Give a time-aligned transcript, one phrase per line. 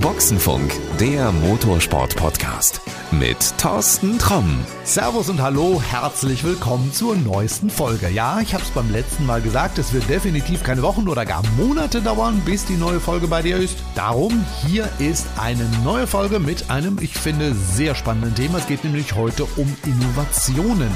[0.00, 4.64] Boxenfunk, der Motorsport-Podcast mit Thorsten Tromm.
[4.84, 8.08] Servus und hallo, herzlich willkommen zur neuesten Folge.
[8.08, 11.42] Ja, ich habe es beim letzten Mal gesagt, es wird definitiv keine Wochen oder gar
[11.56, 13.78] Monate dauern, bis die neue Folge bei dir ist.
[13.94, 18.58] Darum, hier ist eine neue Folge mit einem, ich finde, sehr spannenden Thema.
[18.58, 20.90] Es geht nämlich heute um Innovationen.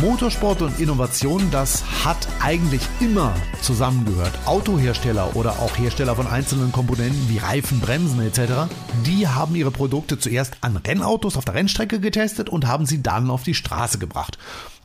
[0.00, 4.32] Motorsport und Innovation, das hat eigentlich immer zusammengehört.
[4.46, 8.72] Autohersteller oder auch Hersteller von einzelnen Komponenten wie Reifen, Bremsen etc.,
[9.04, 13.30] die haben ihre Produkte zuerst an Rennautos auf der Rennstrecke getestet und haben sie dann
[13.30, 14.38] auf die Straße gebracht.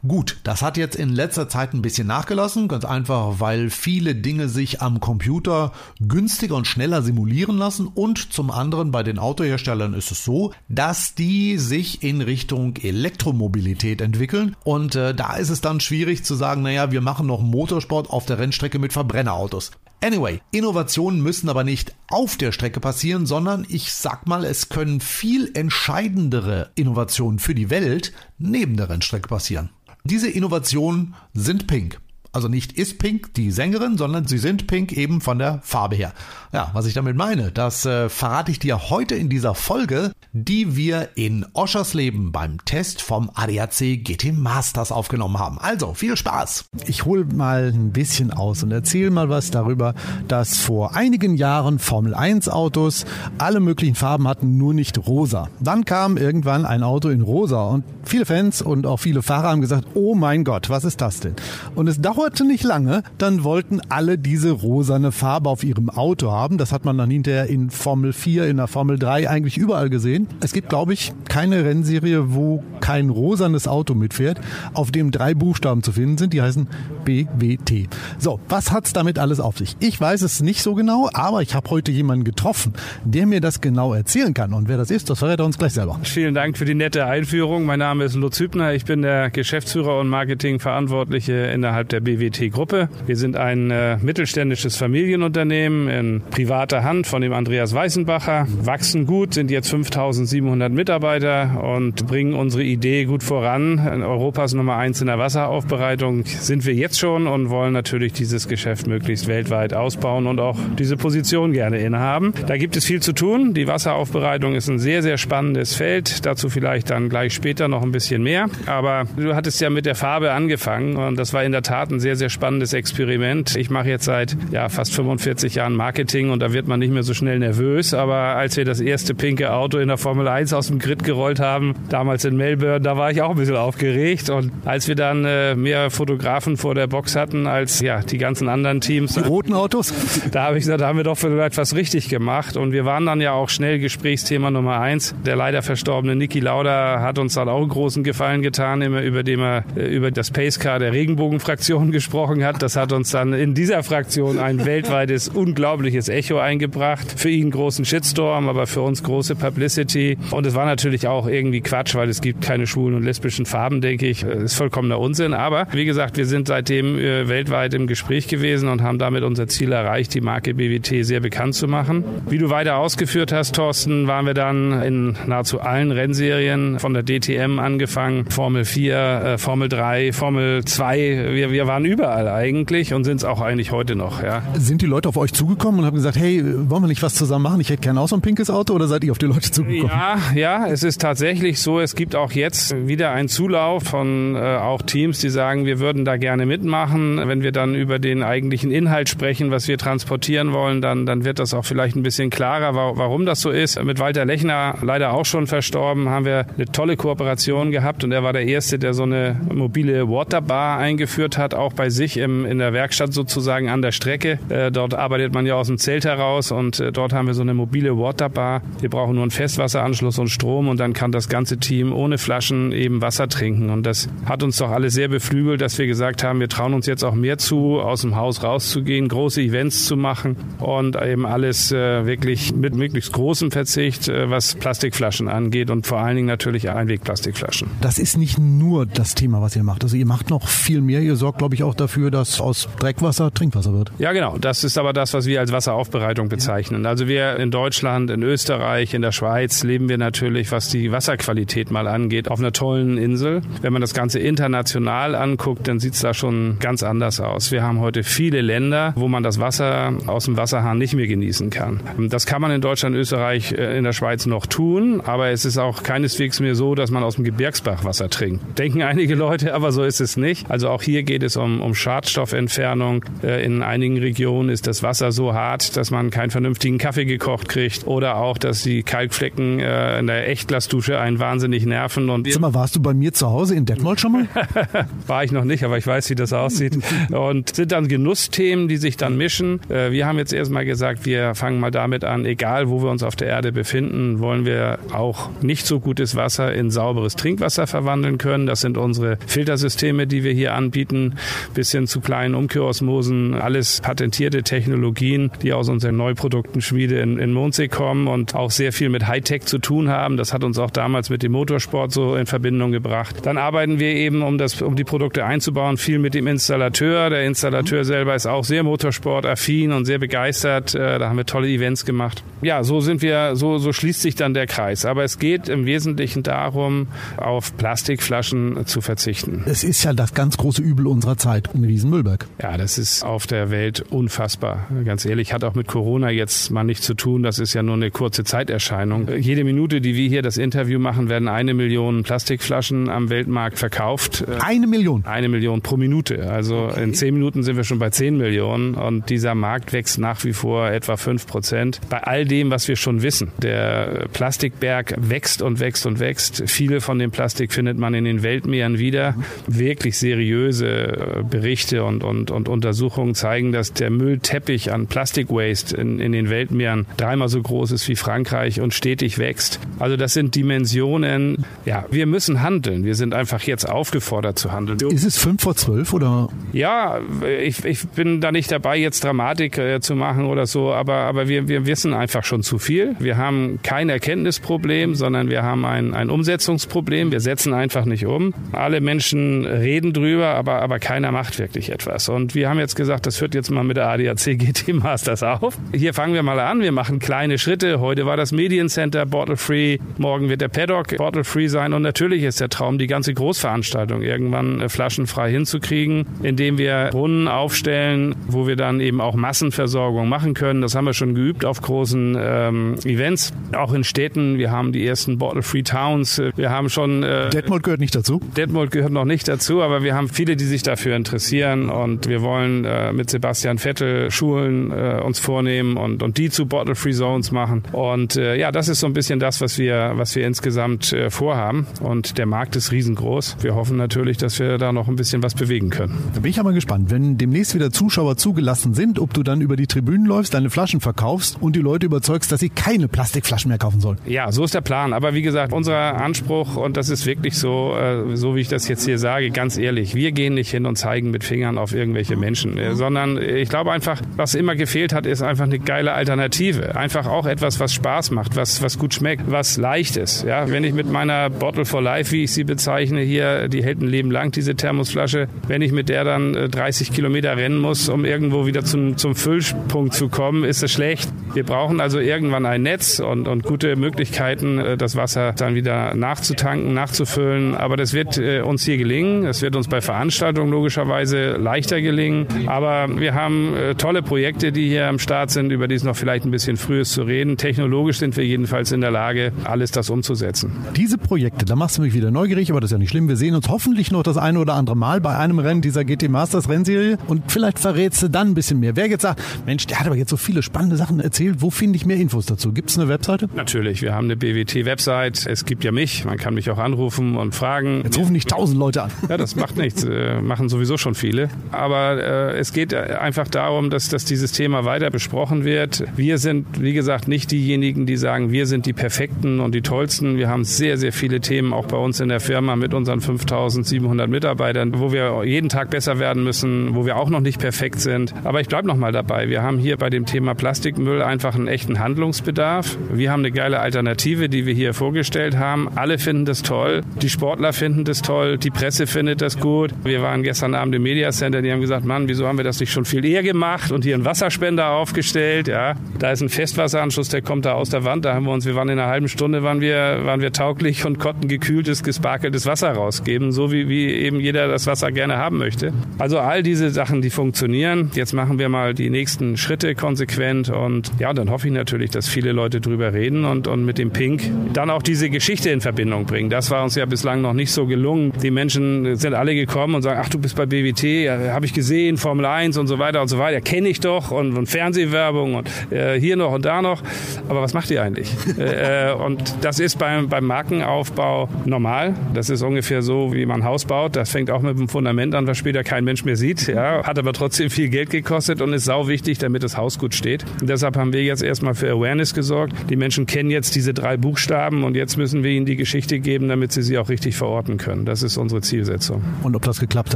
[0.06, 4.48] Gut, das hat jetzt in letzter Zeit ein bisschen nachgelassen, ganz einfach, weil viele Dinge
[4.48, 10.12] sich am Computer günstiger und schneller simulieren lassen und zum anderen bei den Autoherstellern ist
[10.12, 15.80] es so, dass die sich in Richtung Elektromobilität entwickeln und äh, da ist es dann
[15.80, 19.72] schwierig zu sagen, naja, wir machen noch Motorsport auf der Rennstrecke mit Verbrennerautos.
[20.00, 25.02] Anyway, Innovationen müssen aber nicht auf der Strecke passieren, sondern ich sag mal, es können
[25.02, 29.72] viel entscheidendere Innovationen für die Welt neben der Rennstrecke passieren.
[30.10, 32.00] Diese Innovationen sind pink.
[32.38, 36.14] Also nicht ist Pink die Sängerin, sondern sie sind Pink eben von der Farbe her.
[36.54, 40.76] Ja, was ich damit meine, das äh, verrate ich dir heute in dieser Folge, die
[40.76, 45.58] wir in Oschersleben beim Test vom ADAC GT Masters aufgenommen haben.
[45.58, 46.66] Also, viel Spaß!
[46.86, 49.96] Ich hole mal ein bisschen aus und erzähle mal was darüber,
[50.28, 53.06] dass vor einigen Jahren Formel 1 Autos
[53.40, 55.50] alle möglichen Farben hatten, nur nicht rosa.
[55.60, 59.62] Dann kam irgendwann ein Auto in rosa und viele Fans und auch viele Fahrer haben
[59.62, 61.36] gesagt, oh mein Gott, was ist das denn?
[61.76, 66.58] Und es dauerte nicht lange, dann wollten alle diese rosane Farbe auf ihrem Auto haben.
[66.58, 70.28] Das hat man dann hinterher in Formel 4, in der Formel 3 eigentlich überall gesehen.
[70.42, 74.40] Es gibt, glaube ich, keine Rennserie, wo kein rosanes Auto mitfährt,
[74.74, 76.32] auf dem drei Buchstaben zu finden sind.
[76.32, 76.70] Die heißen
[77.04, 77.90] BWT.
[78.18, 79.76] So, was hat's damit alles auf sich?
[79.82, 82.72] Ich weiß es nicht so genau, aber ich habe heute jemanden getroffen,
[83.04, 84.54] der mir das genau erzählen kann.
[84.54, 86.00] Und wer das ist, das verrät er uns gleich selber.
[86.04, 87.66] Vielen Dank für die nette Einführung.
[87.66, 88.74] Mein Name ist Lutz Hübner.
[88.74, 92.88] Ich bin der Geschäftsführer und Marketingverantwortliche innerhalb der BWT-Gruppe.
[93.06, 99.34] Wir sind ein äh, mittelständisches Familienunternehmen in privater Hand von dem Andreas Weißenbacher, wachsen gut,
[99.34, 103.80] sind jetzt 5700 Mitarbeiter und bringen unsere Idee gut voran.
[104.04, 108.86] Europas Nummer eins in der Wasseraufbereitung sind wir jetzt schon und wollen natürlich dieses Geschäft
[108.86, 112.34] möglichst weltweit ausbauen und auch diese Position gerne innehaben.
[112.46, 113.56] Da gibt es viel zu tun.
[113.56, 116.24] Die Wasseraufbereitung ist ein sehr, sehr spannendes Feld.
[116.28, 118.46] Dazu vielleicht dann gleich später noch ein bisschen mehr.
[118.68, 122.00] Aber du hattest ja mit der Farbe angefangen und das war in der Tat ein
[122.00, 123.56] sehr, sehr spannendes Experiment.
[123.56, 127.04] Ich mache jetzt seit ja, fast 45 Jahren Marketing und da wird man nicht mehr
[127.04, 127.96] so schnell nervös.
[127.96, 131.40] Aber als wir das erste pinke Auto in der Formel 1 aus dem Grid gerollt
[131.40, 134.30] haben, damals in Melbourne, da war ich auch ein bisschen aufgeregt.
[134.30, 138.50] Und als wir dann äh, mehr Fotografen vor der Box hatten als ja, die ganzen
[138.50, 139.14] anderen Teams.
[139.14, 139.94] Die roten Autos?
[140.32, 142.58] Da habe ich gesagt, da haben wir doch vielleicht was richtig gemacht.
[142.58, 145.16] Und wir waren dann ja auch schnell Gesprächsthema Nummer eins.
[145.26, 149.24] Der leider verstorbene Niki Lauda hat uns dann auch einen großen Gefallen getan, immer über
[149.24, 152.62] dem er äh, über das Pacecar der Regenbogenfraktion gesprochen hat.
[152.62, 157.14] Das hat uns dann in dieser Fraktion ein weltweites, unglaubliches Echo eingebracht.
[157.16, 160.18] Für ihn großen Shitstorm, aber für uns große Publicity.
[160.32, 163.82] Und es war natürlich auch irgendwie Quatsch, weil es gibt keine schwulen und lesbischen Farben,
[163.82, 164.22] denke ich.
[164.22, 165.36] Das ist vollkommener Unsinn.
[165.36, 169.48] Aber wie gesagt, wir sind seitdem äh, weltweit im Gespräch gewesen und haben damit unser
[169.48, 172.04] Ziel erreicht, die Marke BWT sehr bekannt zu machen.
[172.28, 177.04] Wie du weiter ausgeführt hast, Thorsten, waren wir dann in nahezu allen Rennserien von der
[177.04, 181.36] DTM angefangen, Formel 4, äh, Formel 3, Formel 2.
[181.36, 184.24] Wir, wir waren überall eigentlich und sind es auch eigentlich heute noch.
[184.24, 184.42] Ja.
[184.56, 187.44] Sind die Leute auf euch zugekommen und haben gesagt, hey, wollen wir nicht was zusammen
[187.44, 187.62] machen?
[187.62, 189.92] Ich hätte gerne auch so ein pinkes Auto oder seid ihr auf die Leute zugekommen?
[189.96, 191.80] Ja, ja, es ist tatsächlich so.
[191.80, 196.06] Es gibt auch jetzt wieder einen Zulauf von äh, auch Teams, die sagen, wir würden
[196.06, 197.22] da gerne mitmachen.
[197.28, 201.40] Wenn wir dann über den eigentlichen Inhalt sprechen, was wir transportieren wollen, dann, dann wird
[201.40, 203.82] das auch vielleicht ein bisschen klarer, warum das so ist.
[203.84, 208.24] Mit Walter Lechner, leider auch schon verstorben, haben wir eine tolle Kooperation gehabt und er
[208.24, 212.60] war der Erste, der so eine mobile Waterbar eingeführt hat, auch bei sich im, in
[212.60, 214.40] der Werkstatt sozusagen an der Strecke.
[214.50, 217.42] Äh, dort arbeitet man ja aus dem Zelt heraus und äh, dort haben wir so
[217.42, 218.62] eine mobile Waterbar.
[218.80, 222.74] Wir brauchen nur einen Festwasseranschluss und Strom und dann kann das ganze Team ohne Flaschen
[222.74, 223.70] eben Wasser trinken.
[223.70, 226.86] Und das hat uns doch alle sehr beflügelt, dass wir gesagt haben, wir trauen uns
[226.86, 231.72] jetzt auch mehr zu, aus dem Haus rauszugehen, große Events zu machen und eben alles
[231.72, 236.70] äh, wirklich mit möglichst großem Verzicht, äh, was Plastikflaschen angeht und vor allen Dingen natürlich
[236.70, 237.70] Einwegplastikflaschen.
[237.80, 239.86] Das ist nicht nur das Thema, was ihr macht.
[239.86, 241.00] Also ihr macht noch viel mehr.
[241.00, 243.94] Ihr sorgt, glaube ich, auch dafür, dass aus Dreckwasser Trinkwasser wird.
[244.00, 244.38] Ja, genau.
[244.38, 246.86] Das ist aber das, was wir als Wasseraufbereitung bezeichnen.
[246.86, 251.72] Also wir in Deutschland, in Österreich, in der Schweiz leben wir natürlich, was die Wasserqualität
[251.72, 253.42] mal angeht, auf einer tollen Insel.
[253.62, 257.52] Wenn man das Ganze international anguckt, dann sieht es da schon ganz anders aus.
[257.52, 261.50] Wir haben heute viele Länder, wo man das Wasser aus dem Wasserhahn nicht mehr genießen
[261.50, 261.80] kann.
[262.10, 265.58] Das kann man in Deutschland, Österreich, äh, in der Schweiz noch tun, aber es ist
[265.58, 268.58] auch keineswegs mehr so, dass man aus dem Gebirgsbach Wasser trinkt.
[268.58, 270.50] Denken einige Leute, aber so ist es nicht.
[270.50, 273.06] Also auch hier geht es um, um Schadstoffentfernung.
[273.24, 277.50] Äh, in einigen Regionen ist das Wasser so hart, dass man keinen vernünftigen Kaffee gekocht
[277.50, 282.07] kriegt oder auch, dass die Kalkflecken äh, in der Echtglasdusche einen wahnsinnig nerven.
[282.10, 284.28] Und Sag mal, warst du bei mir zu Hause in Detmold schon mal?
[285.08, 286.78] War ich noch nicht, aber ich weiß, wie das aussieht.
[287.12, 289.60] Und sind dann Genussthemen, die sich dann mischen.
[289.70, 293.04] Äh, wir haben jetzt erstmal gesagt, wir fangen mal damit an, egal wo wir uns
[293.04, 298.18] auf der Erde befinden, wollen wir auch nicht so gutes Wasser in sauberes Trinkwasser verwandeln
[298.18, 298.46] können.
[298.46, 301.16] Das sind unsere Filtersysteme, die wir hier anbieten,
[301.54, 307.68] bis hin zu kleinen Umkehrosmosen, alles patentierte Technologien, die aus unseren Neuproduktenschmiede in, in Mondsee
[307.68, 310.18] kommen und auch sehr viel mit Hightech zu tun haben.
[310.18, 313.16] Das hat uns auch damals mit dem Motorsport so in Verbindung gebracht.
[313.24, 317.10] Dann arbeiten wir eben, um das, um die Produkte einzubauen, viel mit dem Installateur.
[317.10, 320.76] Der Installateur selber ist auch sehr motorsportaffin und sehr begeistert.
[320.76, 322.24] Äh, da haben wir tolle Events gemacht.
[322.44, 324.86] Ja, so sind wir, so, so schließt sich dann der Kreis.
[324.86, 329.44] Aber es geht im Wesentlichen darum, auf Plastikflaschen zu verzichten.
[329.48, 332.28] Es ist ja das ganz große Übel unserer Zeit, ein Riesenmüllberg.
[332.40, 334.68] Ja, das ist auf der Welt unfassbar.
[334.86, 337.24] Ganz ehrlich, hat auch mit Corona jetzt mal nichts zu tun.
[337.24, 339.08] Das ist ja nur eine kurze Zeiterscheinung.
[339.18, 344.26] Jede Minute, die wir hier das Interview machen, werden eine Million Plastikflaschen am Weltmarkt verkauft.
[344.40, 345.06] Eine Million?
[345.06, 346.30] Eine Million pro Minute.
[346.30, 346.84] Also okay.
[346.84, 350.34] in zehn Minuten sind wir schon bei zehn Millionen und dieser Markt wächst nach wie
[350.34, 351.80] vor etwa fünf Prozent.
[351.90, 353.32] Bei all dem, was wir schon wissen.
[353.42, 356.44] Der Plastikberg wächst und wächst und wächst.
[356.48, 359.16] Viele von dem Plastik findet man in den Weltmeeren wieder.
[359.48, 366.00] Wirklich seriöse äh, Berichte und, und, und Untersuchungen zeigen, dass der Müllteppich an Plastikwaste in,
[366.00, 369.60] in den Weltmeeren dreimal so groß ist wie Frankreich und stetig wächst.
[369.80, 371.46] Also das sind Dimensionen.
[371.66, 372.84] Ja, wir müssen handeln.
[372.84, 374.80] Wir sind einfach jetzt aufgefordert zu handeln.
[374.92, 376.30] Ist es fünf vor zwölf oder?
[376.52, 377.00] Ja,
[377.42, 381.28] ich, ich bin da nicht dabei, jetzt Dramatik äh, zu machen oder so, aber, aber
[381.28, 382.96] wir, wir wissen einfach schon zu viel.
[383.00, 387.12] Wir haben kein Erkenntnisproblem, sondern wir haben ein, ein Umsetzungsproblem.
[387.12, 388.34] Wir setzen einfach nicht um.
[388.52, 392.10] Alle Menschen reden drüber, aber, aber keiner macht wirklich etwas.
[392.10, 395.58] Und wir haben jetzt gesagt, das hört jetzt mal mit der ADAC GT Masters auf.
[395.74, 396.62] Hier fangen wir mal an.
[396.62, 397.80] Wir machen kleine Schritte.
[397.80, 399.78] Heute war das Mediencenter Bottle Free.
[399.98, 401.67] Morgen wird der Paddock Bottle Free sein.
[401.74, 407.28] Und natürlich ist der Traum, die ganze Großveranstaltung irgendwann äh, flaschenfrei hinzukriegen, indem wir Brunnen
[407.28, 410.62] aufstellen, wo wir dann eben auch Massenversorgung machen können.
[410.62, 414.38] Das haben wir schon geübt auf großen ähm, Events, auch in Städten.
[414.38, 416.22] Wir haben die ersten Bottle Free Towns.
[416.36, 417.04] Wir haben schon.
[417.04, 418.22] Äh, Detmold gehört nicht dazu.
[418.36, 422.22] Detmold gehört noch nicht dazu, aber wir haben viele, die sich dafür interessieren und wir
[422.22, 426.92] wollen äh, mit Sebastian Vettel Schulen äh, uns vornehmen und, und die zu Bottle Free
[426.92, 427.64] Zones machen.
[427.72, 431.10] Und äh, ja, das ist so ein bisschen das, was wir, was wir insgesamt äh,
[431.10, 431.57] vorhaben.
[431.82, 433.38] Und der Markt ist riesengroß.
[433.42, 435.98] Wir hoffen natürlich, dass wir da noch ein bisschen was bewegen können.
[436.14, 439.56] Da bin ich aber gespannt, wenn demnächst wieder Zuschauer zugelassen sind, ob du dann über
[439.56, 443.58] die Tribünen läufst, deine Flaschen verkaufst und die Leute überzeugst, dass sie keine Plastikflaschen mehr
[443.58, 443.98] kaufen sollen.
[444.06, 444.94] Ja, so ist der Plan.
[444.94, 448.68] Aber wie gesagt, unser Anspruch, und das ist wirklich so, äh, so wie ich das
[448.68, 452.16] jetzt hier sage, ganz ehrlich, wir gehen nicht hin und zeigen mit Fingern auf irgendwelche
[452.16, 456.76] Menschen, äh, sondern ich glaube einfach, was immer gefehlt hat, ist einfach eine geile Alternative.
[456.76, 460.24] Einfach auch etwas, was Spaß macht, was, was gut schmeckt, was leicht ist.
[460.24, 463.82] Ja, wenn ich mit meiner Bottle for Life, wie ich sie bezeichne, hier, die hält
[463.82, 467.88] ein Leben lang, diese Thermosflasche, wenn ich mit der dann 30 äh, Kilometer rennen muss,
[467.88, 471.10] um irgendwo wieder zum, zum Füllpunkt zu kommen, ist es schlecht.
[471.34, 475.96] Wir brauchen also irgendwann ein Netz und, und gute Möglichkeiten, äh, das Wasser dann wieder
[475.96, 477.56] nachzutanken, nachzufüllen.
[477.56, 479.26] Aber das wird äh, uns hier gelingen.
[479.26, 482.28] Es wird uns bei Veranstaltungen logischerweise leichter gelingen.
[482.48, 486.26] Aber wir haben tolle Projekte, die hier am Start sind, über die es noch vielleicht
[486.26, 487.38] ein bisschen früh ist zu reden.
[487.38, 490.52] Technologisch sind wir jedenfalls in der Lage, alles das umzusetzen.
[490.76, 493.08] Diese Projekte, da machst du mich wieder neugierig, aber das ist ja nicht schlimm.
[493.08, 496.10] Wir sehen uns hoffentlich noch das eine oder andere Mal bei einem Rennen dieser GT
[496.10, 498.76] Masters Rennserie und vielleicht verrätst du dann ein bisschen mehr.
[498.76, 501.78] Wer jetzt sagt, Mensch, der hat aber jetzt so viele spannende Sachen erzählt, wo finde
[501.78, 502.54] ich mehr Infos dazu?
[502.54, 503.30] Gibt es eine Webseite?
[503.36, 505.26] Natürlich, wir haben eine BWT-Website.
[505.28, 507.82] Es gibt ja mich, man kann mich auch anrufen und fragen.
[507.84, 508.92] Jetzt rufen nicht tausend Leute an.
[509.10, 511.30] Ja, das macht nichts, äh, machen sowieso schon viele.
[511.52, 515.84] Aber äh, es geht einfach darum, dass, dass dieses Thema weiter besprochen wird.
[515.96, 520.18] Wir sind, wie gesagt, nicht diejenigen, die sagen, wir sind die Perfekten und die Tollsten.
[520.18, 524.10] Wir haben sehr, sehr viele Themen auch bei uns in der Firma mit unseren 5700
[524.10, 528.14] Mitarbeitern, wo wir jeden Tag besser werden müssen, wo wir auch noch nicht perfekt sind.
[528.24, 529.30] Aber ich bleibe nochmal dabei.
[529.30, 532.78] Wir haben hier bei dem Thema Plastikmüll einfach einen echten Handlungsbedarf.
[532.92, 535.70] Wir haben eine geile Alternative, die wir hier vorgestellt haben.
[535.76, 536.82] Alle finden das toll.
[537.02, 538.38] Die Sportler finden das toll.
[538.38, 539.74] Die Presse findet das gut.
[539.84, 542.44] Wir waren gestern gestern Abend im Media Center, die haben gesagt, Mann, wieso haben wir
[542.44, 545.74] das nicht schon viel eher gemacht und hier einen Wasserspender aufgestellt, ja.
[546.00, 548.56] Da ist ein Festwasseranschluss, der kommt da aus der Wand, da haben wir uns, wir
[548.56, 552.74] waren in einer halben Stunde, waren wir, waren wir tauglich und konnten gekühltes, gesparkeltes Wasser
[552.74, 555.72] rausgeben, so wie, wie eben jeder das Wasser gerne haben möchte.
[556.00, 557.92] Also all diese Sachen, die funktionieren.
[557.94, 562.10] Jetzt machen wir mal die nächsten Schritte konsequent und ja, dann hoffe ich natürlich, dass
[562.10, 564.22] viele Leute drüber reden und, und mit dem Pink
[564.52, 566.30] dann auch diese Geschichte in Verbindung bringen.
[566.30, 568.12] Das war uns ja bislang noch nicht so gelungen.
[568.22, 571.54] Die Menschen sind alle gekommen und sagen, ach, du bist bei BWT, ja, habe ich
[571.54, 575.36] gesehen, Formel 1 und so weiter und so weiter, kenne ich doch und, und Fernsehwerbung
[575.36, 576.84] und äh, hier noch und da noch.
[577.30, 578.14] Aber was macht ihr eigentlich?
[578.38, 580.97] äh, und das ist beim, beim Markenaufbau
[581.46, 581.94] normal.
[582.14, 583.96] Das ist ungefähr so, wie man ein Haus baut.
[583.96, 586.48] Das fängt auch mit dem Fundament an, was später kein Mensch mehr sieht.
[586.48, 589.94] Ja, hat aber trotzdem viel Geld gekostet und ist sau wichtig, damit das Haus gut
[589.94, 590.26] steht.
[590.42, 592.54] Und deshalb haben wir jetzt erstmal für Awareness gesorgt.
[592.70, 596.28] Die Menschen kennen jetzt diese drei Buchstaben und jetzt müssen wir ihnen die Geschichte geben,
[596.28, 597.86] damit sie sie auch richtig verorten können.
[597.86, 599.04] Das ist unsere Zielsetzung.
[599.24, 599.96] Und ob das geklappt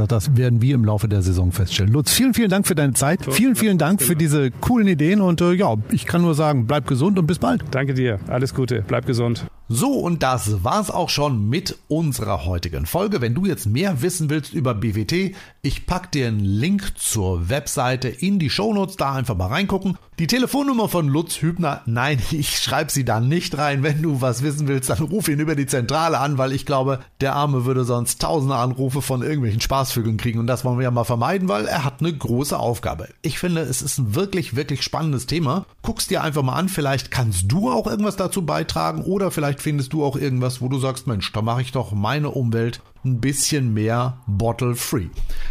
[0.00, 1.92] hat, das werden wir im Laufe der Saison feststellen.
[1.92, 3.20] Lutz, vielen, vielen Dank für deine Zeit.
[3.30, 6.86] Vielen, vielen Dank für diese coolen Ideen und äh, ja, ich kann nur sagen, bleib
[6.86, 7.62] gesund und bis bald.
[7.70, 8.18] Danke dir.
[8.28, 8.84] Alles Gute.
[8.86, 9.46] Bleib gesund.
[9.74, 13.22] So, und das war's auch schon mit unserer heutigen Folge.
[13.22, 18.08] Wenn du jetzt mehr wissen willst über BWT, ich pack dir einen Link zur Webseite
[18.08, 19.96] in die Shownotes, da einfach mal reingucken.
[20.22, 23.82] Die Telefonnummer von Lutz Hübner, nein, ich schreibe sie da nicht rein.
[23.82, 27.00] Wenn du was wissen willst, dann ruf ihn über die Zentrale an, weil ich glaube,
[27.20, 30.92] der Arme würde sonst tausende Anrufe von irgendwelchen Spaßvögeln kriegen und das wollen wir ja
[30.92, 33.08] mal vermeiden, weil er hat eine große Aufgabe.
[33.22, 35.66] Ich finde, es ist ein wirklich, wirklich spannendes Thema.
[35.82, 39.92] Guck's dir einfach mal an, vielleicht kannst du auch irgendwas dazu beitragen oder vielleicht findest
[39.92, 43.74] du auch irgendwas, wo du sagst, Mensch, da mache ich doch meine Umwelt ein bisschen
[43.74, 45.08] mehr bottle-free.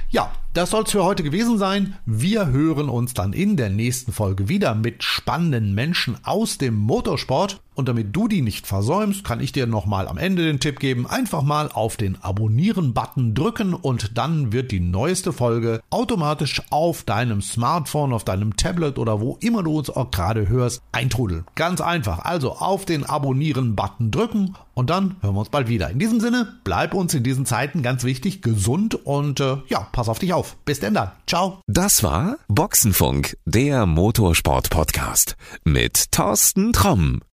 [0.10, 1.98] Ja, das soll's für heute gewesen sein.
[2.06, 7.62] Wir hören uns dann in der nächsten Folge wieder mit spannenden Menschen aus dem Motorsport.
[7.74, 11.08] Und damit du die nicht versäumst, kann ich dir nochmal am Ende den Tipp geben.
[11.08, 17.42] Einfach mal auf den Abonnieren-Button drücken und dann wird die neueste Folge automatisch auf deinem
[17.42, 21.46] Smartphone, auf deinem Tablet oder wo immer du uns auch gerade hörst, eintrudeln.
[21.56, 22.20] Ganz einfach.
[22.20, 25.90] Also auf den Abonnieren-Button drücken und dann hören wir uns bald wieder.
[25.90, 30.10] In diesem Sinne, bleib uns in diesen Zeiten ganz wichtig, gesund und äh, ja, pass
[30.10, 30.58] auf dich auf.
[30.66, 31.12] Bis denn dann.
[31.26, 31.62] Ciao.
[31.68, 37.22] Das war Boxenfunk, der Motorsport-Podcast mit Thorsten Tromm.